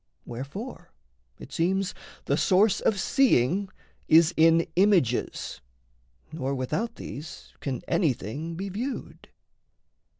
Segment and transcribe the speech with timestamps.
[0.25, 0.91] Wherefore
[1.37, 1.93] it seems
[2.25, 3.69] The source of seeing
[4.07, 5.61] is in images,
[6.31, 9.29] Nor without these can anything be viewed.